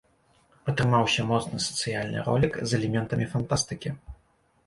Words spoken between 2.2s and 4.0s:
ролік з элементамі фантастыкі.